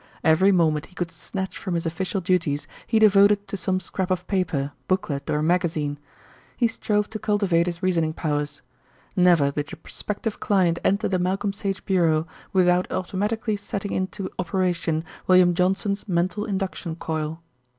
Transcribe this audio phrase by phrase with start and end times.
[0.23, 4.25] Every moment he could snatch from his official duties he devoted to some scrap of
[4.25, 5.99] paper, booklet, or magazine.
[6.57, 8.63] He strove to cultivate his reasoning powers.
[9.15, 15.03] Never did a prospective client enter the Malcolm Sage Bureau without automatically setting into operation
[15.27, 17.43] William Johnson's mental induction coil.